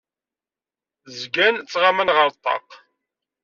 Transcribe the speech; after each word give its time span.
Zgan 1.19 1.55
ttɣaman 1.59 2.11
ar 2.13 2.29
ṭṭaq. 2.35 2.67